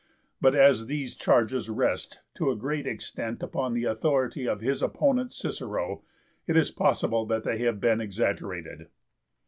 [0.41, 5.31] But as these charges rest to a great extent upon the authority of his opponent
[5.31, 6.01] Cicero,
[6.47, 8.87] it is possible that they have been exaggerated.